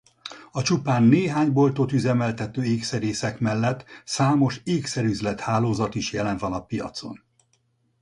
[0.51, 7.23] A csupán néhány boltot üzemeltető ékszerészek mellett számos ékszerüzlet-hálózat is jelen van a piacon.